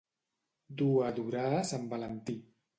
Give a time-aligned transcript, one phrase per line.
[0.79, 2.41] Dur a adorar sant Valentí.